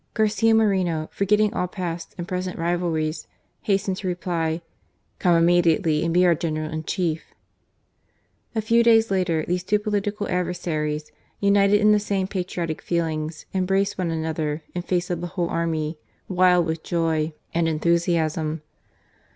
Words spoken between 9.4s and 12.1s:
these two political adversaries, united in the